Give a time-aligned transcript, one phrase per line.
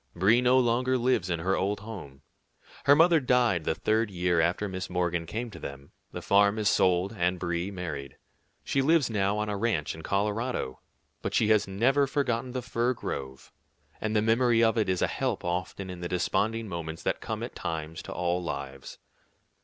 [0.15, 2.23] Brie no longer lives in her old home.
[2.85, 6.69] Her mother died the third year after Miss Morgan came to them, the farm is
[6.69, 8.17] sold, and Brie married.
[8.63, 10.79] She lives now on a ranch in Colorado,
[11.21, 13.51] but she has never forgotten the fir grove,
[14.01, 17.43] and the memory of it is a help often in the desponding moments that come
[17.43, 18.97] at times to all lives.